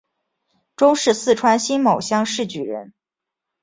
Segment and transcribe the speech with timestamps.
[0.75, 2.91] 中式四川辛卯乡试举人。